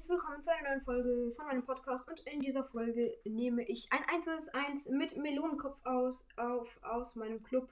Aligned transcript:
ein 0.00 0.02
herzliches 0.02 0.08
Willkommen 0.08 0.42
zu 0.42 0.50
einer 0.50 0.68
neuen 0.70 0.80
Folge 0.82 1.32
von 1.32 1.46
meinem 1.46 1.64
Podcast. 1.64 2.08
Und 2.08 2.20
in 2.20 2.40
dieser 2.40 2.64
Folge 2.64 3.18
nehme 3.24 3.68
ich 3.68 3.86
ein 3.90 4.02
1 4.08 4.24
vs 4.24 4.48
1 4.48 4.88
mit 4.90 5.16
Melonenkopf 5.18 5.78
aus, 5.84 6.26
auf, 6.36 6.78
aus 6.82 7.16
meinem 7.16 7.42
Club. 7.42 7.68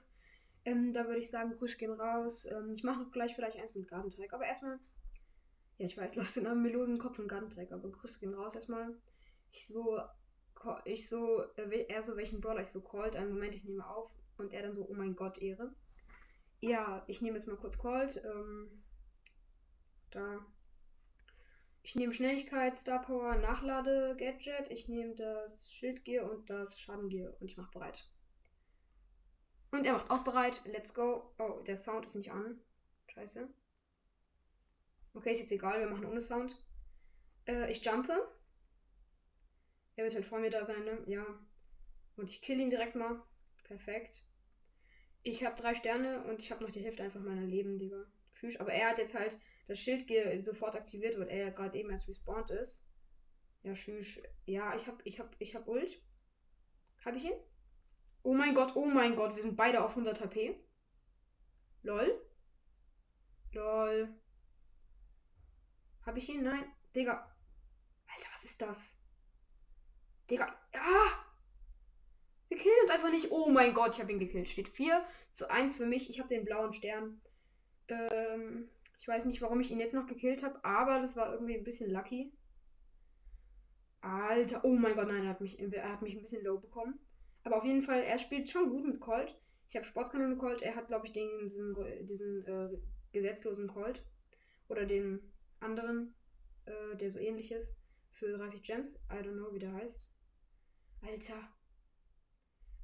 Ähm, 0.63 0.93
da 0.93 1.05
würde 1.05 1.17
ich 1.17 1.31
sagen, 1.31 1.57
Grüß 1.57 1.77
gehen 1.77 1.91
raus. 1.91 2.45
Ähm, 2.45 2.71
ich 2.71 2.83
mache 2.83 3.09
gleich 3.11 3.33
vielleicht 3.33 3.57
eins 3.57 3.73
mit 3.73 3.87
Gartenteig. 3.87 4.31
Aber 4.31 4.45
erstmal, 4.45 4.79
ja, 5.79 5.87
ich 5.87 5.97
weiß, 5.97 6.15
lasst 6.17 6.35
den 6.35 6.43
Namen 6.43 6.61
Melonenkopf 6.61 7.17
und 7.17 7.29
Gartenteig, 7.29 7.71
aber 7.71 7.89
Grüß 7.89 8.19
gehen 8.19 8.35
raus 8.35 8.53
erstmal. 8.53 8.95
Ich 9.51 9.65
so, 9.65 9.99
ich 10.85 11.09
so, 11.09 11.41
äh, 11.55 11.85
er 11.87 12.01
so, 12.03 12.15
welchen 12.15 12.41
Brawler 12.41 12.61
ich 12.61 12.67
so 12.67 12.81
called. 12.81 13.15
Einen 13.15 13.33
Moment, 13.33 13.55
ich 13.55 13.63
nehme 13.63 13.87
auf. 13.87 14.13
Und 14.37 14.53
er 14.53 14.61
dann 14.61 14.75
so, 14.75 14.87
oh 14.87 14.93
mein 14.93 15.15
Gott, 15.15 15.39
Ehre. 15.39 15.73
Ja, 16.59 17.03
ich 17.07 17.21
nehme 17.21 17.37
jetzt 17.37 17.47
mal 17.47 17.57
kurz 17.57 17.79
called. 17.79 18.21
Ähm, 18.23 18.83
da 20.11 20.45
ich 21.89 21.95
nehme 21.95 22.13
Schnelligkeit, 22.13 22.77
Star 22.77 23.01
Power, 23.01 23.35
Nachlade, 23.37 24.15
Gadget. 24.15 24.69
Ich 24.69 24.87
nehme 24.87 25.15
das 25.15 25.73
Schildgear 25.73 26.29
und 26.29 26.47
das 26.47 26.79
Schadengear 26.79 27.33
und 27.39 27.47
ich 27.47 27.57
mache 27.57 27.71
bereit. 27.71 28.07
Und 29.71 29.85
er 29.85 29.93
macht 29.93 30.11
auch 30.11 30.23
bereit. 30.23 30.61
Let's 30.65 30.93
go. 30.93 31.33
Oh, 31.39 31.63
der 31.65 31.77
Sound 31.77 32.05
ist 32.05 32.13
nicht 32.13 32.31
an. 32.31 32.61
Scheiße. 33.07 33.49
Okay, 35.15 35.31
ist 35.31 35.39
jetzt 35.39 35.51
egal. 35.51 35.79
Wir 35.79 35.89
machen 35.89 36.05
ohne 36.05 36.21
Sound. 36.21 36.63
Äh, 37.47 37.71
ich 37.71 37.83
jumpe. 37.83 38.35
Er 39.95 40.03
wird 40.03 40.13
halt 40.13 40.27
vor 40.27 40.37
mir 40.37 40.51
da 40.51 40.63
sein, 40.63 40.83
ne? 40.83 41.01
Ja. 41.07 41.25
Und 42.17 42.29
ich 42.29 42.43
kill 42.43 42.59
ihn 42.59 42.69
direkt 42.69 42.93
mal. 42.93 43.19
Perfekt. 43.63 44.27
Ich 45.23 45.43
habe 45.43 45.59
drei 45.59 45.73
Sterne 45.73 46.23
und 46.25 46.39
ich 46.39 46.51
habe 46.51 46.63
noch 46.63 46.69
die 46.69 46.83
Hälfte 46.83 47.01
einfach 47.01 47.21
meiner 47.21 47.47
Leben, 47.47 47.79
Digga. 47.79 48.05
Tschüss. 48.35 48.57
Aber 48.57 48.73
er 48.73 48.91
hat 48.91 48.99
jetzt 48.99 49.15
halt 49.15 49.39
das 49.69 49.79
Schild 49.79 50.09
sofort 50.43 50.75
aktiviert, 50.75 51.17
weil 51.19 51.27
er 51.27 51.45
ja 51.45 51.49
gerade 51.51 51.77
eben 51.77 51.91
erst 51.91 52.09
respawned 52.09 52.49
ist. 52.49 52.83
Ja, 53.61 53.73
tschüss. 53.73 54.19
Ja, 54.45 54.75
ich 54.75 54.87
hab, 54.87 54.99
ich 55.05 55.19
hab, 55.19 55.35
ich 55.37 55.55
hab 55.55 55.67
Ult. 55.67 56.01
Hab 57.05 57.15
ich 57.15 57.25
ihn? 57.25 57.39
Oh 58.23 58.33
mein 58.33 58.55
Gott, 58.55 58.75
oh 58.75 58.85
mein 58.85 59.15
Gott, 59.15 59.35
wir 59.35 59.43
sind 59.43 59.55
beide 59.55 59.83
auf 59.83 59.91
100 59.91 60.21
HP. 60.21 60.59
Lol. 61.83 62.19
Lol. 63.51 64.09
Hab 66.03 66.17
ich 66.17 66.27
ihn? 66.29 66.43
Nein. 66.43 66.65
Digga. 66.95 67.31
Alter, 68.07 68.29
was 68.33 68.43
ist 68.43 68.59
das? 68.59 68.97
Digga. 70.31 70.47
Ah! 70.73 71.25
Wir 72.47 72.57
killen 72.57 72.81
uns 72.81 72.91
einfach 72.91 73.11
nicht. 73.11 73.29
Oh 73.29 73.49
mein 73.49 73.75
Gott, 73.75 73.93
ich 73.93 74.01
habe 74.01 74.11
ihn 74.11 74.19
gekillt. 74.19 74.49
Steht 74.49 74.67
4 74.67 75.05
zu 75.31 75.49
1 75.51 75.77
für 75.77 75.85
mich. 75.85 76.09
Ich 76.09 76.19
habe 76.19 76.29
den 76.29 76.43
blauen 76.43 76.73
Stern. 76.73 77.21
Ähm, 77.87 78.71
ich 78.99 79.07
weiß 79.07 79.25
nicht, 79.25 79.41
warum 79.41 79.61
ich 79.61 79.71
ihn 79.71 79.79
jetzt 79.79 79.93
noch 79.93 80.07
gekillt 80.07 80.43
habe, 80.43 80.63
aber 80.63 80.99
das 80.99 81.15
war 81.15 81.31
irgendwie 81.31 81.55
ein 81.55 81.63
bisschen 81.63 81.91
lucky. 81.91 82.33
Alter, 84.01 84.63
oh 84.63 84.75
mein 84.75 84.95
Gott, 84.95 85.07
nein, 85.07 85.23
er 85.23 85.29
hat 85.29 85.41
mich, 85.41 85.59
er 85.59 85.91
hat 85.91 86.01
mich 86.01 86.15
ein 86.15 86.21
bisschen 86.21 86.43
low 86.43 86.57
bekommen. 86.57 86.99
Aber 87.43 87.57
auf 87.57 87.65
jeden 87.65 87.81
Fall, 87.81 88.01
er 88.01 88.17
spielt 88.17 88.49
schon 88.49 88.69
gut 88.69 88.85
mit 88.85 88.99
Colt. 88.99 89.39
Ich 89.67 89.75
habe 89.75 89.85
Sportskanone 89.85 90.37
Colt, 90.37 90.61
er 90.61 90.75
hat, 90.75 90.87
glaube 90.87 91.05
ich, 91.05 91.13
den, 91.13 91.29
diesen, 91.43 91.75
diesen 92.05 92.45
äh, 92.45 92.77
gesetzlosen 93.11 93.67
Colt. 93.67 94.05
Oder 94.67 94.85
den 94.85 95.19
anderen, 95.59 96.15
äh, 96.65 96.95
der 96.97 97.09
so 97.09 97.19
ähnlich 97.19 97.51
ist. 97.51 97.77
Für 98.11 98.37
30 98.37 98.63
Gems. 98.63 98.95
I 99.11 99.23
don't 99.23 99.33
know, 99.33 99.53
wie 99.53 99.59
der 99.59 99.73
heißt. 99.73 100.09
Alter. 101.01 101.49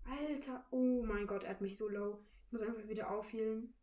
Alter. 0.06 0.66
Oh 0.72 1.04
mein 1.04 1.28
Gott, 1.28 1.44
er 1.44 1.52
hat 1.52 1.62
mich 1.62 1.78
so 1.78 1.90
low. 1.90 2.24
Ich 2.46 2.52
muss 2.52 2.62
einfach 2.62 2.88
wieder 2.88 3.12
aufhielen. 3.12 3.74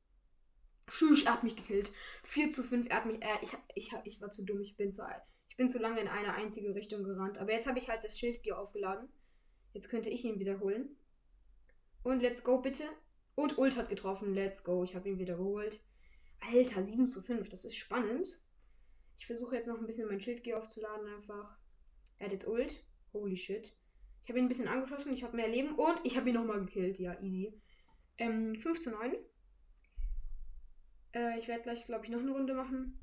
Tschüss, 0.93 1.25
er 1.25 1.33
hat 1.33 1.43
mich 1.43 1.57
gekillt. 1.57 1.91
4 2.25 2.51
zu 2.51 2.63
5, 2.63 2.91
er 2.91 2.97
hat 2.97 3.07
mich. 3.07 3.23
Äh, 3.23 3.39
ich, 3.41 3.57
ich, 3.75 3.93
ich 4.05 4.21
war 4.21 4.31
zu 4.31 4.45
dumm, 4.45 4.61
ich 4.61 4.77
bin 4.77 4.93
zu 4.93 5.03
Ich 5.49 5.57
bin 5.57 5.71
zu 5.71 5.79
lange 5.79 6.01
in 6.01 6.09
eine 6.09 6.35
einzige 6.35 6.75
Richtung 6.75 7.03
gerannt. 7.03 7.39
Aber 7.39 7.53
jetzt 7.53 7.67
habe 7.67 7.79
ich 7.79 7.89
halt 7.89 8.05
das 8.05 8.19
Schildgear 8.19 8.59
aufgeladen. 8.59 9.09
Jetzt 9.73 9.89
könnte 9.89 10.11
ich 10.11 10.25
ihn 10.25 10.39
wiederholen. 10.39 10.97
Und 12.03 12.21
let's 12.21 12.45
go, 12.45 12.61
bitte. 12.61 12.85
Und 13.35 13.57
Ult 13.57 13.77
hat 13.77 13.89
getroffen. 13.89 14.35
Let's 14.35 14.65
go. 14.65 14.85
Ich 14.85 14.95
habe 14.95 15.09
ihn 15.09 15.19
wiederholt. 15.19 15.83
Alter, 16.41 16.83
7 16.83 17.09
zu 17.09 17.23
5. 17.23 17.49
Das 17.49 17.65
ist 17.65 17.77
spannend. 17.77 18.29
Ich 19.17 19.27
versuche 19.27 19.57
jetzt 19.57 19.69
noch 19.69 19.79
ein 19.79 19.87
bisschen 19.87 20.09
mein 20.09 20.21
Schildgear 20.21 20.59
aufzuladen 20.59 21.07
einfach. 21.15 21.57
Er 22.19 22.27
hat 22.27 22.33
jetzt 22.33 22.47
Ult. 22.47 22.85
Holy 23.15 23.37
shit. 23.37 23.75
Ich 24.25 24.29
habe 24.29 24.39
ihn 24.39 24.45
ein 24.45 24.49
bisschen 24.49 24.69
angeschossen. 24.69 25.15
Ich 25.15 25.25
habe 25.25 25.37
mehr 25.37 25.49
Leben. 25.49 25.75
Und 25.75 26.01
ich 26.05 26.19
habe 26.19 26.29
ihn 26.29 26.35
nochmal 26.35 26.61
gekillt. 26.61 26.99
Ja, 26.99 27.19
easy. 27.23 27.59
Ähm, 28.19 28.57
5 28.61 28.79
zu 28.79 28.91
9. 28.91 29.17
Äh, 31.15 31.39
ich 31.39 31.49
werde 31.49 31.63
gleich, 31.63 31.85
glaube 31.85 32.05
ich, 32.05 32.11
noch 32.11 32.21
eine 32.21 32.33
Runde 32.33 32.55
machen. 32.55 32.99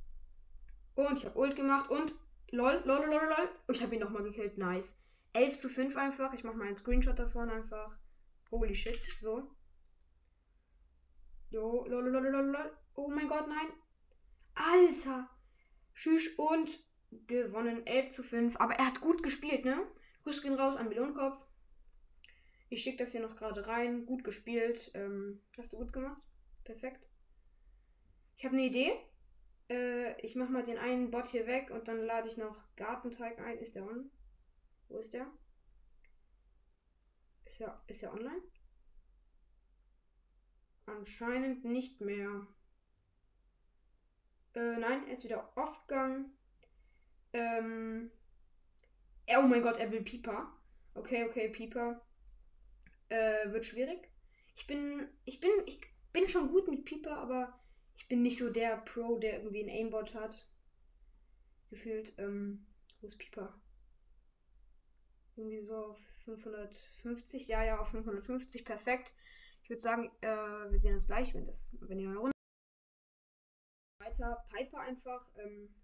Und 0.95 1.17
ich 1.17 1.25
habe 1.25 1.39
Ult 1.39 1.55
gemacht 1.55 1.89
und 1.89 2.13
lol, 2.51 2.81
lol, 2.85 3.05
lol, 3.05 3.25
lol. 3.25 3.49
Oh, 3.67 3.71
ich 3.71 3.81
habe 3.81 3.95
ihn 3.95 4.01
nochmal 4.01 4.23
gekillt. 4.23 4.57
Nice. 4.57 5.01
11 5.33 5.57
zu 5.57 5.69
5 5.69 5.95
einfach. 5.95 6.33
Ich 6.33 6.43
mache 6.43 6.57
mal 6.57 6.67
einen 6.67 6.77
Screenshot 6.77 7.17
davon 7.17 7.49
einfach. 7.49 7.97
Holy 8.51 8.75
shit. 8.75 8.99
So. 9.19 9.49
Jo, 11.51 11.85
lol, 11.87 12.09
lol, 12.09 12.27
lol, 12.27 12.45
lol. 12.45 12.77
Oh 12.95 13.09
mein 13.09 13.27
Gott, 13.27 13.47
nein. 13.47 13.67
Alter. 14.55 15.29
Tschüss 15.93 16.27
und 16.37 16.69
gewonnen. 17.27 17.85
11 17.85 18.09
zu 18.09 18.23
5. 18.23 18.59
Aber 18.59 18.73
er 18.73 18.87
hat 18.87 19.01
gut 19.01 19.23
gespielt, 19.23 19.65
ne? 19.65 19.87
Grüß 20.23 20.41
gehen 20.41 20.55
raus 20.55 20.75
an 20.75 20.89
Melonenkopf. 20.89 21.39
Ich 22.69 22.83
schicke 22.83 22.97
das 22.97 23.11
hier 23.11 23.21
noch 23.21 23.35
gerade 23.35 23.65
rein. 23.67 24.05
Gut 24.05 24.23
gespielt. 24.23 24.91
Ähm, 24.93 25.41
hast 25.57 25.73
du 25.73 25.77
gut 25.77 25.93
gemacht? 25.93 26.21
Perfekt. 26.65 27.08
Ich 28.39 28.45
habe 28.45 28.55
eine 28.55 28.67
Idee. 28.67 28.93
Äh, 29.69 30.17
ich 30.21 30.33
mache 30.35 30.49
mal 30.49 30.63
den 30.63 30.77
einen 30.77 31.11
Bot 31.11 31.27
hier 31.27 31.45
weg 31.45 31.71
und 31.71 31.89
dann 31.89 32.05
lade 32.05 32.29
ich 32.29 32.37
noch 32.37 32.55
Gartenteig 32.77 33.37
ein. 33.37 33.57
Ist 33.59 33.75
der 33.75 33.83
on? 33.83 34.09
Wo 34.87 34.97
ist 34.97 35.13
der? 35.13 35.27
Ist 37.43 37.59
er, 37.59 37.83
ist 37.87 38.01
er 38.01 38.13
online? 38.13 38.41
Anscheinend 40.85 41.65
nicht 41.65 41.99
mehr. 41.99 42.47
Äh, 44.55 44.77
nein, 44.77 45.05
er 45.05 45.11
ist 45.11 45.25
wieder 45.25 45.51
aufgegangen. 45.57 46.31
Ähm. 47.33 48.09
Oh 49.37 49.41
mein 49.41 49.61
Gott, 49.61 49.77
er 49.77 49.91
will 49.91 50.01
Pieper. 50.01 50.49
Okay, 50.93 51.25
okay, 51.25 51.49
Pieper. 51.49 52.01
Äh, 53.09 53.51
wird 53.51 53.65
schwierig. 53.65 54.09
Ich 54.55 54.65
bin. 54.65 55.09
Ich 55.25 55.41
bin. 55.41 55.51
Ich 55.65 55.81
bin 56.13 56.25
schon 56.25 56.47
gut 56.47 56.69
mit 56.69 56.85
Pieper, 56.85 57.17
aber 57.17 57.59
ich 57.99 58.07
bin 58.07 58.21
nicht 58.21 58.39
so 58.39 58.49
der 58.49 58.77
Pro, 58.77 59.19
der 59.19 59.37
irgendwie 59.37 59.61
ein 59.61 59.69
Aimbot 59.69 60.15
hat. 60.15 60.49
Gefühlt, 61.69 62.17
ähm, 62.17 62.65
wo 63.01 63.07
ist 63.07 63.17
Pieper? 63.17 63.61
Irgendwie 65.35 65.61
so 65.61 65.75
auf 65.75 65.99
550, 66.23 67.47
ja, 67.47 67.63
ja, 67.63 67.77
auf 67.77 67.89
550, 67.89 68.63
perfekt. 68.65 69.13
Ich 69.63 69.69
würde 69.69 69.81
sagen, 69.81 70.09
äh, 70.21 70.27
wir 70.27 70.77
sehen 70.77 70.95
uns 70.95 71.07
gleich, 71.07 71.33
wenn 71.35 71.45
das, 71.45 71.77
wenn 71.81 71.99
ihr 71.99 72.09
eine 72.09 72.17
Runde. 72.17 72.31
Weiter, 74.01 74.45
Piper 74.49 74.79
einfach. 74.79 75.29
Ähm, 75.35 75.75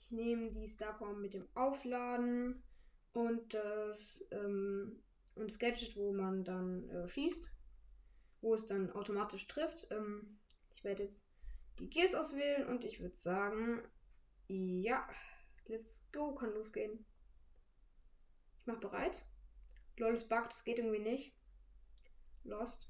ich 0.00 0.10
nehme 0.10 0.50
die 0.50 0.66
Star 0.66 0.98
Power 0.98 1.14
mit 1.14 1.32
dem 1.32 1.48
Aufladen 1.54 2.62
und 3.12 3.54
das, 3.54 4.22
ähm, 4.32 5.00
und 5.36 5.48
das 5.48 5.58
Gadget, 5.58 5.96
wo 5.96 6.12
man 6.12 6.44
dann 6.44 6.90
äh, 6.90 7.08
schießt, 7.08 7.48
wo 8.40 8.54
es 8.54 8.66
dann 8.66 8.90
automatisch 8.90 9.46
trifft. 9.46 9.86
Ähm, 9.92 10.40
ich 10.74 10.84
werde 10.84 11.04
jetzt 11.04 11.31
die 11.78 11.88
Gears 11.88 12.14
auswählen 12.14 12.66
und 12.68 12.84
ich 12.84 13.00
würde 13.00 13.16
sagen, 13.16 13.82
ja, 14.48 15.08
let's 15.66 16.04
go, 16.12 16.34
kann 16.34 16.52
losgehen. 16.52 17.04
Ich 18.60 18.66
mache 18.66 18.80
bereit. 18.80 19.24
Lol, 19.96 20.14
es 20.14 20.28
buggt, 20.28 20.52
das 20.52 20.64
geht 20.64 20.78
irgendwie 20.78 20.98
nicht. 20.98 21.34
Lost. 22.44 22.88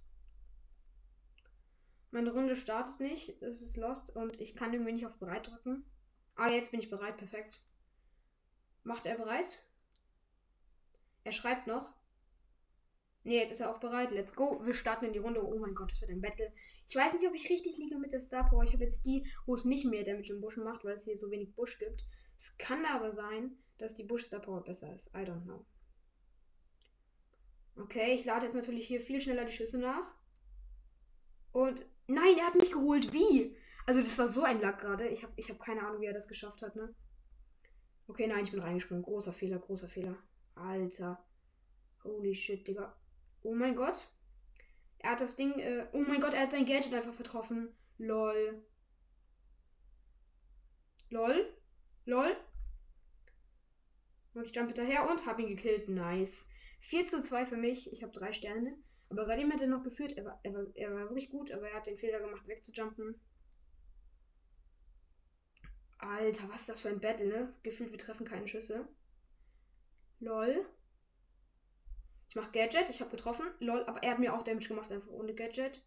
Meine 2.11 2.33
Runde 2.33 2.57
startet 2.57 3.01
nicht, 3.01 3.41
es 3.43 3.63
ist 3.63 3.77
lost 3.77 4.15
und 4.15 4.41
ich 4.41 4.55
kann 4.55 4.73
irgendwie 4.73 4.93
nicht 4.93 5.07
auf 5.07 5.19
bereit 5.19 5.49
drücken. 5.49 5.85
Ah, 6.35 6.49
jetzt 6.49 6.71
bin 6.71 6.81
ich 6.81 6.91
bereit, 6.91 7.17
perfekt. 7.17 7.63
Macht 8.83 9.07
er 9.07 9.17
bereit? 9.17 9.63
Er 11.25 11.33
schreibt 11.33 11.67
noch. 11.67 11.95
Ne, 13.25 13.35
jetzt 13.35 13.53
ist 13.53 13.61
er 13.61 13.75
auch 13.75 13.79
bereit. 13.79 14.11
Let's 14.11 14.35
go. 14.35 14.61
Wir 14.65 14.75
starten 14.75 15.05
in 15.05 15.13
die 15.13 15.21
Runde. 15.21 15.45
Oh 15.47 15.59
mein 15.59 15.75
Gott, 15.75 15.93
das 15.93 16.01
wird 16.01 16.11
ein 16.11 16.21
Battle. 16.21 16.53
Ich 16.89 16.97
weiß 16.97 17.15
nicht, 17.15 17.27
ob 17.27 17.35
ich 17.35 17.49
richtig 17.49 17.77
liege 17.79 17.97
mit 17.99 18.13
der 18.13 18.21
Star 18.21 18.49
Power. 18.49 18.65
Ich 18.65 18.73
habe 18.73 18.83
jetzt 18.83 19.05
die, 19.07 19.27
wo 19.47 19.55
es 19.55 19.65
nicht 19.65 19.85
mehr 19.85 20.03
Damage 20.03 20.33
im 20.33 20.41
Busch 20.41 20.57
macht, 20.57 20.85
weil 20.85 20.97
es 20.97 21.05
hier 21.05 21.17
so 21.17 21.31
wenig 21.31 21.55
Busch 21.55 21.79
gibt. 21.79 22.05
Es 22.37 22.57
kann 22.59 22.85
aber 22.85 23.13
sein, 23.13 23.57
dass 23.79 23.95
die 23.95 24.05
Busch 24.05 24.25
Star 24.25 24.41
Power 24.41 24.65
besser 24.65 24.93
ist. 24.93 25.09
I 25.15 25.21
don't 25.21 25.45
know. 25.45 25.65
Okay, 27.77 28.15
ich 28.15 28.25
lade 28.25 28.47
jetzt 28.47 28.55
natürlich 28.55 28.87
hier 28.87 29.01
viel 29.01 29.21
schneller 29.21 29.45
die 29.45 29.53
Schüsse 29.53 29.79
nach. 29.79 30.15
Und 31.53 31.87
nein, 32.09 32.37
er 32.39 32.47
hat 32.47 32.55
mich 32.57 32.73
geholt. 32.73 33.13
Wie? 33.13 33.57
Also 33.87 34.01
das 34.01 34.19
war 34.19 34.29
so 34.29 34.43
ein 34.43 34.61
Lack 34.61 34.81
gerade. 34.81 35.09
Ich 35.09 35.23
habe 35.23 35.33
ich 35.37 35.49
hab 35.49 35.61
keine 35.61 35.87
Ahnung, 35.87 36.01
wie 36.01 36.07
er 36.07 36.13
das 36.13 36.29
geschafft 36.29 36.63
hat, 36.63 36.75
ne? 36.77 36.95
Okay, 38.09 38.27
nein, 38.27 38.43
ich 38.43 38.51
bin 38.51 38.61
reingesprungen. 38.61 39.05
Großer 39.05 39.33
Fehler, 39.33 39.59
großer 39.59 39.89
Fehler. 39.89 40.17
Alter. 40.55 41.25
Holy 42.05 42.35
shit, 42.35 42.67
Digga. 42.67 42.97
Oh 43.43 43.55
mein 43.55 43.77
Gott. 43.77 44.09
Er 44.99 45.13
hat 45.13 45.21
das 45.21 45.37
Ding. 45.37 45.59
Äh, 45.59 45.87
oh 45.93 46.01
mein 46.01 46.21
Gott, 46.21 46.35
er 46.35 46.43
hat 46.43 46.53
sein 46.53 46.67
Gadget 46.67 46.95
einfach 46.95 47.15
vertroffen. 47.15 47.75
Lol. 47.99 48.65
Lol. 51.11 51.53
Lol. 52.05 52.37
Und 54.35 54.47
ich 54.47 54.55
jump 54.55 54.69
hinterher 54.69 55.09
und 55.11 55.27
hab 55.27 55.39
ihn 55.39 55.49
gekillt. 55.49 55.89
Nice. 55.89 56.47
4 56.81 57.07
zu 57.07 57.23
2 57.23 57.47
für 57.47 57.57
mich. 57.57 57.93
Ich 57.93 58.03
habe 58.03 58.13
drei 58.13 58.33
Sterne. 58.33 58.77
Aber 59.11 59.37
dem 59.37 59.53
hat 59.53 59.61
er 59.61 59.69
noch 59.69 59.83
geführt. 59.83 60.13
Er 60.17 60.25
war, 60.25 60.41
er, 60.43 60.55
war, 60.55 60.67
er 60.75 60.95
war 60.95 61.01
wirklich 61.11 61.29
gut, 61.29 61.51
aber 61.53 61.69
er 61.69 61.77
hat 61.77 61.87
den 61.87 61.99
Fehler 61.99 62.21
gemacht, 62.21 62.47
wegzujumpen. 62.47 63.21
Alter, 65.99 66.49
was 66.49 66.63
ist 66.63 66.69
das 66.71 66.81
für 66.81 66.89
ein 66.89 67.01
Battle, 67.01 67.27
ne? 67.27 67.55
Gefühlt, 67.63 67.93
wir 67.93 67.99
treffen 67.99 68.27
keine 68.27 68.49
Schüsse. 68.49 68.89
Lol. 70.19 70.67
Ich 72.33 72.37
mach 72.37 72.51
Gadget, 72.51 72.89
ich 72.89 73.03
habe 73.03 73.11
getroffen. 73.11 73.45
Lol, 73.61 73.85
aber 73.85 74.03
er 74.03 74.13
hat 74.13 74.19
mir 74.19 74.33
auch 74.33 74.43
Damage 74.43 74.69
gemacht, 74.69 74.91
einfach 74.91 75.11
ohne 75.11 75.35
Gadget. 75.35 75.83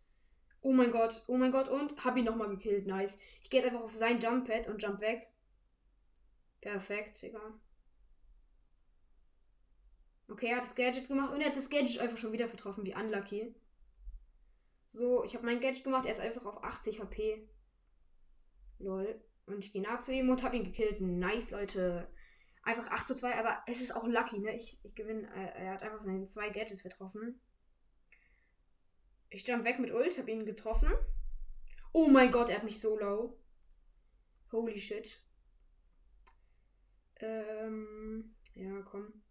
Oh 0.62 0.74
mein 0.74 0.92
Gott, 0.92 1.24
oh 1.26 1.38
mein 1.38 1.52
Gott, 1.52 1.70
und 1.70 2.06
hab 2.06 2.16
ihn 2.18 2.26
nochmal 2.26 2.50
gekillt. 2.50 2.86
Nice. 2.86 3.18
Ich 3.42 3.50
gehe 3.50 3.62
jetzt 3.62 3.72
einfach 3.72 3.84
auf 3.84 3.96
sein 3.96 4.20
Jump 4.20 4.48
Pad 4.48 4.68
und 4.68 4.80
jump 4.80 5.02
weg. 5.02 5.28
Perfekt, 6.62 7.24
egal. 7.24 7.60
Okay, 10.28 10.50
er 10.50 10.58
hat 10.58 10.66
das 10.66 10.76
Gadget 10.76 11.08
gemacht 11.08 11.34
und 11.34 11.42
er 11.42 11.48
hat 11.48 11.56
das 11.56 11.72
Gadget 11.72 11.98
einfach 11.98 12.20
schon 12.20 12.32
wieder 12.32 12.48
vertroffen, 12.48 12.86
wie 12.86 12.94
unlucky. 12.94 13.56
So, 14.86 15.24
ich 15.24 15.34
habe 15.34 15.48
mein 15.48 15.60
Gadget 15.60 15.84
gemacht, 15.84 16.06
er 16.06 16.12
ist 16.12 16.22
einfach 16.22 16.46
auf 16.46 16.64
80 16.64 17.00
HP. 17.00 17.50
Lol. 18.78 19.20
Und 19.48 19.66
ich 19.66 19.74
gehe 19.74 19.82
nach 19.82 20.02
zu 20.02 20.14
ihm 20.14 20.30
und 20.30 20.44
habe 20.44 20.58
ihn 20.58 20.64
gekillt. 20.64 21.02
Nice, 21.02 21.50
Leute. 21.50 22.08
Einfach 22.66 22.88
8 22.88 23.08
zu 23.08 23.16
2, 23.16 23.38
aber 23.38 23.62
es 23.68 23.80
ist 23.80 23.96
auch 23.96 24.08
lucky, 24.08 24.40
ne? 24.40 24.56
Ich, 24.56 24.84
ich 24.84 24.96
gewinne. 24.96 25.28
Äh, 25.36 25.66
er 25.66 25.74
hat 25.74 25.84
einfach 25.84 26.02
seine 26.02 26.26
zwei 26.26 26.50
Gadgets 26.50 26.82
getroffen. 26.82 27.40
Ich 29.30 29.48
jump 29.48 29.64
weg 29.66 29.78
mit 29.78 29.94
Ult, 29.94 30.18
habe 30.18 30.32
ihn 30.32 30.48
getroffen. 30.48 30.92
Oh 31.94 32.08
mein 32.08 32.32
Gott, 32.32 32.50
er 32.50 32.58
hat 32.58 32.64
mich 32.64 32.80
so 32.80 32.98
low. 32.98 33.38
Holy 34.52 34.80
shit. 34.80 35.22
Ähm, 37.18 38.36
ja, 38.56 38.82
komm. 38.82 39.22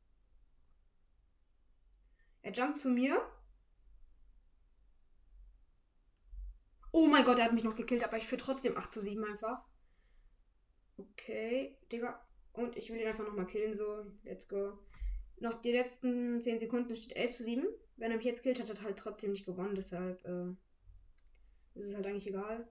Er 2.42 2.52
jumpt 2.52 2.78
zu 2.78 2.88
mir. 2.88 3.20
Oh 6.92 7.08
mein 7.08 7.24
Gott, 7.24 7.40
er 7.40 7.46
hat 7.46 7.52
mich 7.52 7.64
noch 7.64 7.74
gekillt, 7.74 8.04
aber 8.04 8.16
ich 8.16 8.28
führe 8.28 8.42
trotzdem 8.42 8.76
8 8.76 8.92
zu 8.92 9.00
7 9.00 9.24
einfach. 9.24 9.64
Okay, 10.96 11.76
Digga. 11.90 12.24
Und 12.54 12.76
ich 12.76 12.90
will 12.90 13.00
ihn 13.00 13.06
einfach 13.06 13.24
nochmal 13.24 13.46
killen, 13.46 13.74
so. 13.74 14.06
Let's 14.22 14.48
go. 14.48 14.78
Noch 15.40 15.60
die 15.60 15.72
letzten 15.72 16.40
10 16.40 16.60
Sekunden 16.60 16.94
steht 16.96 17.16
11 17.16 17.32
zu 17.32 17.44
7. 17.44 17.66
Wenn 17.96 18.10
er 18.10 18.16
mich 18.16 18.26
jetzt 18.26 18.42
killt, 18.42 18.60
hat 18.60 18.70
er 18.70 18.82
halt 18.82 18.98
trotzdem 18.98 19.32
nicht 19.32 19.44
gewonnen, 19.44 19.74
deshalb 19.74 20.24
äh, 20.24 20.50
ist 21.74 21.88
es 21.88 21.94
halt 21.94 22.06
eigentlich 22.06 22.28
egal. 22.28 22.68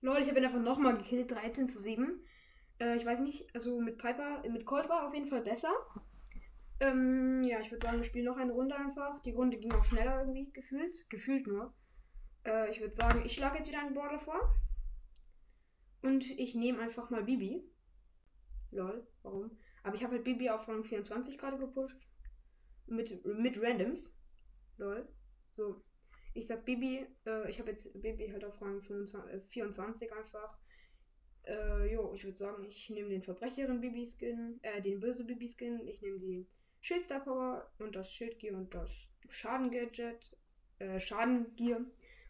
Lol, 0.00 0.20
ich 0.20 0.28
habe 0.28 0.38
ihn 0.38 0.44
einfach 0.44 0.60
nochmal 0.60 0.98
gekillt, 0.98 1.30
13 1.30 1.66
zu 1.68 1.80
7. 1.80 2.22
Äh, 2.78 2.96
ich 2.96 3.06
weiß 3.06 3.20
nicht, 3.20 3.54
also 3.54 3.80
mit 3.80 3.98
Piper, 3.98 4.42
mit 4.48 4.66
Colt 4.66 4.88
war 4.88 5.08
auf 5.08 5.14
jeden 5.14 5.26
Fall 5.26 5.42
besser. 5.42 5.72
Ähm, 6.80 7.42
ja, 7.44 7.60
ich 7.60 7.70
würde 7.70 7.86
sagen, 7.86 7.98
wir 7.98 8.04
spielen 8.04 8.26
noch 8.26 8.36
eine 8.36 8.52
Runde 8.52 8.76
einfach. 8.76 9.22
Die 9.22 9.32
Runde 9.32 9.58
ging 9.58 9.72
auch 9.72 9.84
schneller 9.84 10.20
irgendwie, 10.20 10.50
gefühlt. 10.52 11.08
Gefühlt 11.08 11.46
nur. 11.46 11.74
Äh, 12.44 12.70
ich 12.70 12.80
würde 12.80 12.94
sagen, 12.94 13.22
ich 13.24 13.34
schlage 13.34 13.58
jetzt 13.58 13.68
wieder 13.68 13.80
einen 13.80 13.94
Brawler 13.94 14.18
vor. 14.18 14.54
Und 16.14 16.30
ich 16.38 16.54
nehme 16.54 16.78
einfach 16.78 17.10
mal 17.10 17.24
Bibi. 17.24 17.68
Lol, 18.70 19.04
warum? 19.24 19.50
Aber 19.82 19.96
ich 19.96 20.04
habe 20.04 20.14
halt 20.14 20.22
Bibi 20.22 20.48
auf 20.48 20.68
Rang 20.68 20.84
24 20.84 21.36
gerade 21.38 21.58
gepusht. 21.58 22.08
Mit, 22.86 23.24
mit 23.24 23.60
Randoms. 23.60 24.16
Lol. 24.76 25.08
So. 25.50 25.82
Ich 26.32 26.46
sag 26.46 26.64
Bibi, 26.64 27.04
äh, 27.26 27.50
ich 27.50 27.58
habe 27.58 27.70
jetzt 27.70 28.00
Bibi 28.00 28.28
halt 28.28 28.44
auf 28.44 28.62
Rang 28.62 28.80
25, 28.80 29.34
äh, 29.34 29.40
24 29.40 30.12
einfach. 30.12 30.56
Äh, 31.48 31.92
jo, 31.92 32.14
ich 32.14 32.22
würde 32.22 32.38
sagen, 32.38 32.62
ich 32.62 32.88
nehme 32.90 33.08
den 33.08 33.22
Verbrecherin 33.22 33.80
Bibi 33.80 34.06
Skin, 34.06 34.60
äh, 34.62 34.80
den 34.80 35.00
böse 35.00 35.24
Bibi 35.24 35.48
Skin. 35.48 35.80
Ich 35.88 36.00
nehme 36.00 36.20
die 36.20 36.46
Schildstar 36.80 37.24
Power 37.24 37.72
und 37.80 37.96
das 37.96 38.12
Schildgear 38.12 38.54
und 38.54 38.72
das 38.72 39.10
Schaden 39.30 39.72
Gadget, 39.72 40.30
äh, 40.78 41.00
Schadengear. 41.00 41.80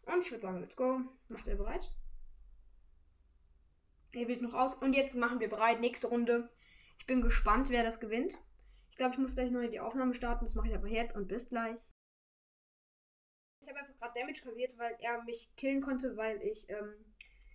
Und 0.07 0.25
ich 0.25 0.31
würde 0.31 0.41
sagen, 0.41 0.61
let's 0.61 0.75
go. 0.75 1.01
Macht 1.29 1.47
ihr 1.49 1.57
bereit? 1.57 1.87
Er 4.15 4.29
wählt 4.29 4.43
noch 4.43 4.55
aus. 4.55 4.75
Und 4.75 4.95
jetzt 4.95 5.15
machen 5.15 5.41
wir 5.41 5.49
bereit. 5.49 5.81
Nächste 5.81 6.09
Runde. 6.09 6.51
Ich 6.99 7.07
bin 7.07 7.21
gespannt, 7.21 7.71
wer 7.71 7.83
das 7.83 8.01
gewinnt. 8.01 8.39
Ich 8.91 8.97
glaube, 8.97 9.15
ich 9.15 9.19
muss 9.19 9.35
gleich 9.35 9.51
neu 9.51 9.69
die 9.69 9.81
Aufnahme 9.81 10.15
starten. 10.15 10.45
Das 10.45 10.55
mache 10.55 10.69
ich 10.69 10.75
aber 10.75 10.87
jetzt 10.87 11.17
und 11.17 11.29
bis 11.29 11.49
gleich. 11.49 11.77
Ich 13.61 13.69
habe 13.69 13.81
einfach 13.81 13.99
gerade 13.99 14.21
Damage 14.21 14.43
kassiert, 14.43 14.77
weil 14.79 14.97
er 15.01 15.23
mich 15.25 15.51
killen 15.57 15.81
konnte, 15.81 16.17
weil 16.17 16.41
ich, 16.43 16.69
ähm, 16.69 16.95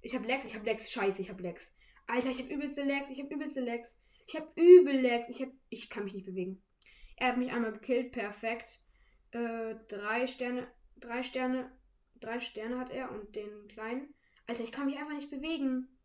ich 0.02 0.16
habe 0.16 0.26
Lex, 0.26 0.46
ich 0.46 0.56
habe 0.56 0.66
Lex, 0.66 0.92
scheiße, 0.92 1.22
ich 1.22 1.30
habe 1.30 1.44
Lex. 1.44 1.74
Alter, 2.08 2.30
ich 2.30 2.40
habe 2.40 2.52
übelste 2.52 2.84
Lex, 2.84 3.12
ich 3.12 3.20
habe 3.20 3.34
übelste 3.34 3.62
Lex. 3.62 3.98
Ich 4.28 4.36
habe 4.36 4.52
übel 4.56 4.96
Lex, 5.00 5.30
ich 5.30 5.42
habe, 5.42 5.52
ich 5.70 5.90
kann 5.90 6.04
mich 6.04 6.14
nicht 6.14 6.26
bewegen. 6.26 6.64
Er 7.16 7.30
hat 7.30 7.38
mich 7.38 7.52
einmal 7.52 7.74
gekillt, 7.74 8.12
perfekt. 8.12 8.84
Äh, 9.32 9.76
drei 9.88 10.26
Sterne, 10.26 10.68
drei 10.98 11.22
Sterne, 11.22 11.72
drei 12.16 12.40
Sterne 12.40 12.80
hat 12.80 12.90
er 12.90 13.12
und 13.12 13.36
den 13.36 13.68
kleinen. 13.68 14.14
Alter, 14.48 14.64
ich 14.64 14.72
kann 14.72 14.88
mich 14.88 14.98
einfach 14.98 15.14
nicht 15.14 15.30
bewegen. 15.30 15.99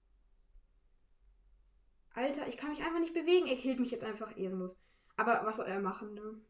Alter, 2.14 2.46
ich 2.48 2.56
kann 2.56 2.70
mich 2.70 2.80
einfach 2.80 3.00
nicht 3.00 3.12
bewegen. 3.12 3.46
Er 3.46 3.56
killt 3.56 3.80
mich 3.80 3.90
jetzt 3.90 4.04
einfach 4.04 4.36
ehrenlos. 4.36 4.78
Aber 5.16 5.42
was 5.44 5.56
soll 5.56 5.66
er 5.66 5.80
machen, 5.80 6.14
ne? 6.14 6.40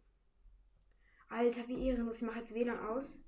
Alter, 1.28 1.66
wie 1.68 1.86
ehrenlos. 1.86 2.18
Ich 2.18 2.22
mache 2.22 2.38
jetzt 2.38 2.54
WLAN 2.54 2.78
aus. 2.78 3.24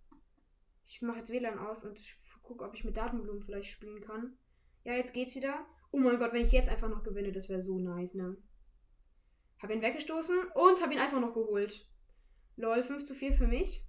Ich 0.85 1.03
mache 1.03 1.19
jetzt 1.19 1.31
WLAN 1.31 1.59
aus 1.59 1.85
und 1.85 2.01
gucke, 2.43 2.65
ob 2.65 2.75
ich 2.75 2.85
mit 2.85 2.97
Datenblumen 2.97 3.43
vielleicht 3.43 3.71
spielen 3.71 4.01
kann. 4.01 4.39
Ja, 4.85 4.95
jetzt 4.95 5.13
geht's 5.13 5.35
wieder. 5.35 5.67
Oh 5.91 5.99
mein 5.99 6.19
Gott, 6.19 6.33
wenn 6.33 6.45
ich 6.45 6.53
jetzt 6.53 6.69
einfach 6.69 6.89
noch 6.89 7.03
gewinne, 7.03 7.33
das 7.33 7.49
wäre 7.49 7.61
so 7.61 7.79
nice, 7.79 8.15
ne? 8.15 8.37
Hab 9.61 9.71
ihn 9.71 9.83
weggestoßen 9.83 10.39
und 10.55 10.83
hab 10.83 10.93
ihn 10.93 10.99
einfach 10.99 11.21
noch 11.21 11.33
geholt. 11.33 11.89
Lol, 12.57 12.83
5 12.83 13.05
zu 13.05 13.15
4 13.15 13.33
für 13.33 13.47
mich. 13.47 13.85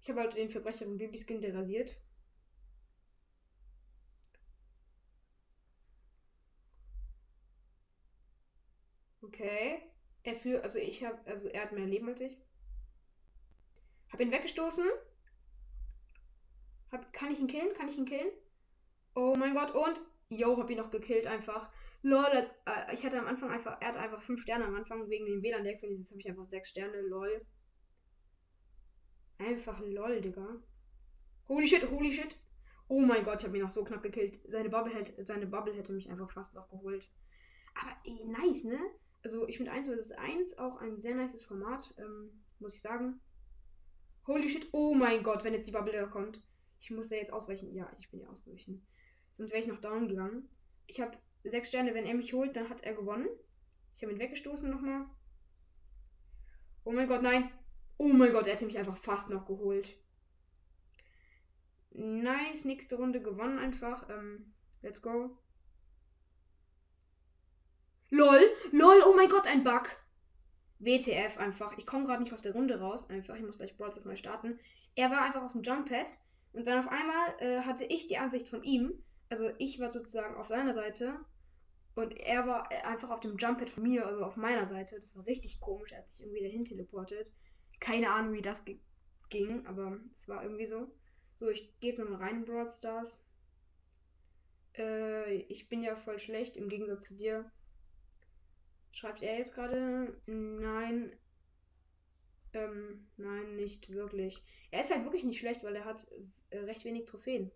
Ich 0.00 0.08
habe 0.08 0.20
halt 0.20 0.36
den 0.36 0.48
Verbrecher 0.48 0.86
und 0.86 0.98
Babyskin 0.98 1.40
derasiert. 1.40 2.00
Okay. 9.32 9.82
Er 10.22 10.34
führt, 10.34 10.64
also 10.64 10.78
ich 10.78 11.04
habe, 11.04 11.18
also 11.24 11.48
er 11.48 11.62
hat 11.62 11.72
mehr 11.72 11.86
Leben 11.86 12.08
als 12.08 12.20
ich. 12.20 12.36
Hab 14.12 14.20
ihn 14.20 14.32
weggestoßen. 14.32 14.84
Hab, 16.90 17.12
kann 17.12 17.30
ich 17.30 17.38
ihn 17.38 17.46
killen? 17.46 17.72
Kann 17.74 17.88
ich 17.88 17.96
ihn 17.96 18.06
killen? 18.06 18.30
Oh 19.14 19.34
mein 19.38 19.54
Gott, 19.54 19.74
und 19.74 20.02
yo, 20.28 20.58
hab 20.58 20.68
ihn 20.68 20.78
noch 20.78 20.90
gekillt 20.90 21.26
einfach. 21.26 21.70
Lol, 22.02 22.24
als, 22.24 22.50
äh, 22.66 22.94
ich 22.94 23.04
hatte 23.04 23.18
am 23.18 23.26
Anfang 23.26 23.50
einfach, 23.50 23.80
er 23.80 23.88
hatte 23.88 24.00
einfach 24.00 24.20
5 24.20 24.42
Sterne 24.42 24.66
am 24.66 24.74
Anfang 24.74 25.08
wegen 25.08 25.26
dem 25.26 25.42
WLAN-Dex 25.42 25.84
und 25.84 25.96
jetzt 25.96 26.10
habe 26.10 26.20
ich 26.20 26.28
einfach 26.28 26.44
6 26.44 26.68
Sterne, 26.68 27.00
lol. 27.02 27.46
Einfach 29.38 29.80
lol, 29.80 30.20
Digga. 30.20 30.62
Holy 31.48 31.66
shit, 31.66 31.88
holy 31.90 32.12
shit. 32.12 32.36
Oh 32.88 33.00
mein 33.00 33.24
Gott, 33.24 33.40
ich 33.40 33.46
habe 33.46 33.56
ihn 33.56 33.62
noch 33.62 33.70
so 33.70 33.84
knapp 33.84 34.02
gekillt. 34.02 34.40
Seine 34.48 34.68
Bubble, 34.68 34.92
hätte, 34.92 35.24
seine 35.24 35.46
Bubble 35.46 35.74
hätte 35.74 35.92
mich 35.92 36.10
einfach 36.10 36.30
fast 36.30 36.54
noch 36.54 36.68
geholt. 36.68 37.08
Aber 37.74 37.96
ey, 38.04 38.24
nice, 38.24 38.64
ne? 38.64 38.78
Also 39.22 39.46
ich 39.48 39.56
finde 39.56 39.72
1 39.72 39.88
vs 39.88 40.12
1 40.12 40.58
auch 40.58 40.76
ein 40.78 41.00
sehr 41.00 41.14
nices 41.14 41.44
Format, 41.44 41.94
ähm, 41.98 42.42
muss 42.58 42.74
ich 42.74 42.80
sagen. 42.80 43.20
Holy 44.26 44.48
shit, 44.48 44.68
oh 44.72 44.94
mein 44.94 45.22
Gott, 45.22 45.44
wenn 45.44 45.54
jetzt 45.54 45.66
die 45.66 45.72
Bubble 45.72 45.92
da 45.92 46.06
kommt. 46.06 46.42
Ich 46.80 46.90
muss 46.90 47.08
da 47.08 47.16
jetzt 47.16 47.32
ausweichen. 47.32 47.74
Ja, 47.74 47.90
ich 47.98 48.10
bin 48.10 48.20
ja 48.20 48.28
ausgewichen. 48.28 48.86
Sonst 49.32 49.50
wäre 49.50 49.60
ich 49.60 49.68
noch 49.68 49.80
down 49.80 50.08
gegangen. 50.08 50.48
Ich 50.86 51.00
habe 51.00 51.18
6 51.44 51.68
Sterne, 51.68 51.94
wenn 51.94 52.06
er 52.06 52.14
mich 52.14 52.32
holt, 52.32 52.56
dann 52.56 52.68
hat 52.68 52.82
er 52.82 52.94
gewonnen. 52.94 53.28
Ich 53.96 54.02
habe 54.02 54.12
ihn 54.12 54.18
weggestoßen 54.18 54.70
nochmal. 54.70 55.06
Oh 56.84 56.92
mein 56.92 57.08
Gott, 57.08 57.22
nein. 57.22 57.50
Oh 57.98 58.08
mein 58.08 58.32
Gott, 58.32 58.46
er 58.46 58.54
hätte 58.54 58.64
mich 58.64 58.78
einfach 58.78 58.96
fast 58.96 59.28
noch 59.28 59.46
geholt. 59.46 59.94
Nice, 61.90 62.64
nächste 62.64 62.96
Runde 62.96 63.20
gewonnen 63.20 63.58
einfach. 63.58 64.08
Ähm, 64.08 64.54
let's 64.80 65.02
go. 65.02 65.36
LOL, 68.10 68.40
LOL, 68.72 69.02
oh 69.06 69.14
mein 69.14 69.28
Gott, 69.28 69.46
ein 69.46 69.62
Bug. 69.62 69.88
WTF 70.80 71.38
einfach. 71.38 71.76
Ich 71.78 71.86
komme 71.86 72.06
gerade 72.06 72.22
nicht 72.22 72.32
aus 72.32 72.42
der 72.42 72.52
Runde 72.52 72.80
raus. 72.80 73.08
Einfach, 73.10 73.36
ich 73.36 73.42
muss 73.42 73.58
gleich 73.58 73.76
Brawl 73.76 73.92
neu 74.04 74.16
starten. 74.16 74.58
Er 74.96 75.10
war 75.10 75.22
einfach 75.22 75.42
auf 75.42 75.52
dem 75.52 75.62
Jump 75.62 75.88
Pad 75.88 76.18
und 76.52 76.66
dann 76.66 76.78
auf 76.78 76.88
einmal 76.88 77.34
äh, 77.38 77.60
hatte 77.60 77.84
ich 77.84 78.08
die 78.08 78.18
Ansicht 78.18 78.48
von 78.48 78.64
ihm. 78.64 79.04
Also 79.28 79.50
ich 79.58 79.78
war 79.78 79.92
sozusagen 79.92 80.34
auf 80.36 80.48
seiner 80.48 80.74
Seite 80.74 81.20
und 81.94 82.18
er 82.18 82.46
war 82.46 82.70
äh, 82.72 82.82
einfach 82.82 83.10
auf 83.10 83.20
dem 83.20 83.36
Jump 83.36 83.58
Pad 83.58 83.68
von 83.68 83.82
mir, 83.82 84.06
also 84.06 84.24
auf 84.24 84.36
meiner 84.36 84.66
Seite. 84.66 84.96
Das 84.98 85.14
war 85.14 85.26
richtig 85.26 85.60
komisch. 85.60 85.92
Er 85.92 85.98
hat 85.98 86.08
sich 86.08 86.22
irgendwie 86.22 86.42
dahin 86.42 86.64
teleportet. 86.64 87.32
Keine 87.78 88.10
Ahnung, 88.10 88.32
wie 88.32 88.42
das 88.42 88.64
ging, 89.28 89.66
aber 89.66 90.00
es 90.14 90.28
war 90.28 90.42
irgendwie 90.42 90.66
so. 90.66 90.90
So, 91.34 91.48
ich 91.48 91.78
gehe 91.78 91.90
jetzt 91.90 91.98
nochmal 91.98 92.20
rein 92.22 92.36
in 92.38 92.44
Brawl 92.44 92.70
Stars. 92.70 93.22
Äh, 94.76 95.34
ich 95.42 95.68
bin 95.68 95.82
ja 95.82 95.94
voll 95.94 96.18
schlecht 96.18 96.56
im 96.56 96.68
Gegensatz 96.68 97.06
zu 97.08 97.16
dir. 97.16 97.50
Schreibt 98.92 99.22
er 99.22 99.38
jetzt 99.38 99.54
gerade? 99.54 100.14
Nein. 100.26 101.12
Ähm, 102.52 103.06
nein, 103.16 103.56
nicht 103.56 103.90
wirklich. 103.92 104.42
Er 104.70 104.80
ist 104.82 104.90
halt 104.90 105.04
wirklich 105.04 105.24
nicht 105.24 105.38
schlecht, 105.38 105.62
weil 105.64 105.76
er 105.76 105.84
hat 105.84 106.06
äh, 106.50 106.58
recht 106.58 106.84
wenig 106.84 107.06
Trophäen. 107.06 107.50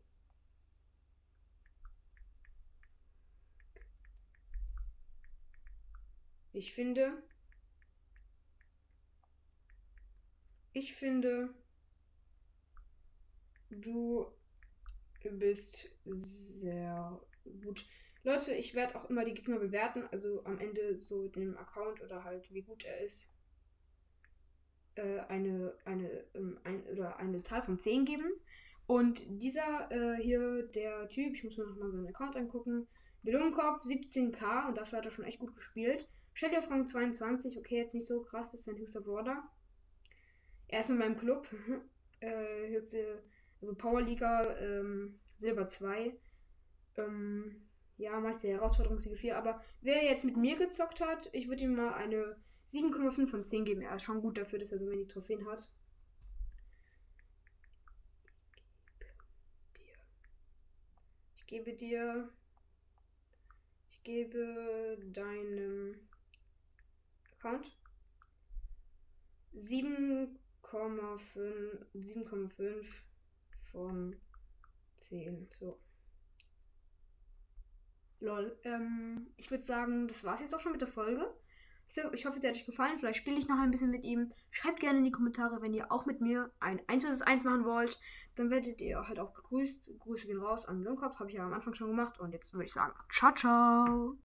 Ich 6.52 6.72
finde, 6.72 7.22
ich 10.72 10.94
finde, 10.94 11.52
du 13.70 14.26
bist 15.32 15.90
sehr 16.04 17.20
gut. 17.62 17.86
Leute, 18.24 18.54
ich 18.54 18.74
werde 18.74 18.96
auch 18.96 19.10
immer 19.10 19.24
die 19.24 19.34
Gegner 19.34 19.58
bewerten, 19.58 20.04
also 20.10 20.42
am 20.44 20.58
Ende 20.58 20.96
so 20.96 21.28
dem 21.28 21.58
Account 21.58 22.02
oder 22.02 22.24
halt 22.24 22.50
wie 22.52 22.62
gut 22.62 22.84
er 22.84 23.00
ist, 23.00 23.30
äh, 24.94 25.20
eine, 25.28 25.74
eine, 25.84 26.24
ähm, 26.34 26.58
ein, 26.64 26.86
oder 26.86 27.18
eine 27.18 27.42
Zahl 27.42 27.62
von 27.62 27.78
10 27.78 28.06
geben. 28.06 28.32
Und 28.86 29.22
dieser 29.42 29.90
äh, 29.90 30.22
hier, 30.22 30.62
der 30.68 31.06
Typ, 31.08 31.34
ich 31.34 31.44
muss 31.44 31.58
mir 31.58 31.66
nochmal 31.66 31.90
seinen 31.90 32.06
Account 32.08 32.36
angucken, 32.36 32.86
Belohnkorb 33.22 33.82
17k 33.82 34.68
und 34.68 34.78
dafür 34.78 34.98
hat 34.98 35.04
er 35.06 35.10
schon 35.10 35.24
echt 35.24 35.38
gut 35.38 35.54
gespielt. 35.54 36.08
Shelly 36.32 36.56
auf 36.56 36.70
Rang 36.70 36.86
22, 36.86 37.58
okay, 37.58 37.76
jetzt 37.76 37.94
nicht 37.94 38.06
so 38.06 38.22
krass, 38.22 38.52
das 38.52 38.60
ist 38.60 38.66
sein 38.66 38.78
höchster 38.78 39.02
Brawler. 39.02 39.50
Er 40.68 40.80
ist 40.80 40.90
in 40.90 40.98
meinem 40.98 41.18
Club, 41.18 41.46
äh, 42.20 42.68
höchste, 42.70 43.22
also 43.60 43.74
Powerliga, 43.74 44.56
ähm, 44.58 45.20
Silber 45.36 45.68
2. 45.68 46.18
Ähm, 46.96 47.63
ja, 47.96 48.18
Meister 48.20 48.48
Herausforderung 48.48 48.98
Siege 48.98 49.16
4. 49.16 49.36
Aber 49.36 49.62
wer 49.80 50.04
jetzt 50.04 50.24
mit 50.24 50.36
mir 50.36 50.56
gezockt 50.56 51.00
hat, 51.00 51.30
ich 51.32 51.48
würde 51.48 51.62
ihm 51.62 51.74
mal 51.76 51.94
eine 51.94 52.36
7,5 52.66 53.26
von 53.26 53.44
10 53.44 53.64
geben. 53.64 53.82
Er 53.82 53.96
ist 53.96 54.02
schon 54.02 54.20
gut 54.20 54.38
dafür, 54.38 54.58
dass 54.58 54.72
er 54.72 54.78
so 54.78 54.90
wenig 54.90 55.08
Trophäen 55.08 55.46
hat. 55.46 55.70
Ich 61.36 61.46
gebe 61.46 61.74
dir. 61.74 62.28
Ich 63.90 64.02
gebe 64.02 64.98
deinem 65.12 65.94
Account 67.38 67.78
7,5 69.54 70.38
7,5 71.94 72.86
von 73.70 74.16
10. 74.96 75.48
So. 75.52 75.78
Lol. 78.20 78.58
Ähm, 78.64 79.28
ich 79.36 79.50
würde 79.50 79.64
sagen, 79.64 80.08
das 80.08 80.24
war's 80.24 80.40
jetzt 80.40 80.54
auch 80.54 80.60
schon 80.60 80.72
mit 80.72 80.80
der 80.80 80.88
Folge. 80.88 81.32
So, 81.86 82.00
ich 82.12 82.24
hoffe, 82.24 82.38
es 82.38 82.44
hat 82.44 82.54
euch 82.54 82.66
gefallen. 82.66 82.98
Vielleicht 82.98 83.18
spiele 83.18 83.38
ich 83.38 83.48
noch 83.48 83.58
ein 83.58 83.70
bisschen 83.70 83.90
mit 83.90 84.04
ihm. 84.04 84.32
Schreibt 84.50 84.80
gerne 84.80 84.98
in 84.98 85.04
die 85.04 85.12
Kommentare, 85.12 85.60
wenn 85.60 85.74
ihr 85.74 85.92
auch 85.92 86.06
mit 86.06 86.20
mir 86.20 86.50
ein 86.58 86.80
1 86.86 87.04
vs 87.04 87.22
1 87.22 87.44
machen 87.44 87.64
wollt. 87.64 88.00
Dann 88.36 88.50
werdet 88.50 88.80
ihr 88.80 89.06
halt 89.06 89.20
auch 89.20 89.32
begrüßt. 89.32 89.98
Grüße 89.98 90.26
gehen 90.26 90.40
raus 90.40 90.64
an 90.64 90.80
Blumenkopf. 90.80 91.18
Habe 91.18 91.28
ich 91.30 91.36
ja 91.36 91.44
am 91.44 91.52
Anfang 91.52 91.74
schon 91.74 91.88
gemacht. 91.88 92.18
Und 92.18 92.32
jetzt 92.32 92.52
würde 92.54 92.64
ich 92.64 92.72
sagen, 92.72 92.94
ciao, 93.10 93.32
ciao. 93.34 94.16